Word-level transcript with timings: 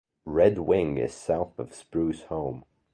Red 0.25 0.57
Wing 0.57 0.97
is 0.97 1.13
south 1.13 1.59
of 1.59 1.75
Spruce 1.75 2.23
Home. 2.23 2.65